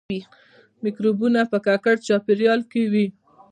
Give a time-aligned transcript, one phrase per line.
[0.83, 3.07] مکروبونه په ککړ چاپیریال کې وي